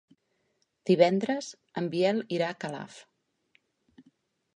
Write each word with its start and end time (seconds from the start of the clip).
Divendres 0.89 1.49
en 1.81 1.89
Biel 1.91 2.21
irà 2.37 2.47
a 2.53 2.57
Calaf. 2.65 2.97